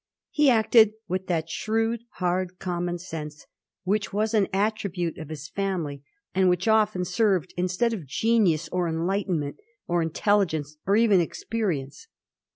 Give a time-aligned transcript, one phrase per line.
[0.31, 3.45] He acted with that shrewd, hard common sense
[3.83, 6.01] which was an attribute of his fSEonily,
[6.33, 12.07] and which often served instead of genius or enlightenment or intelligence, or even experience.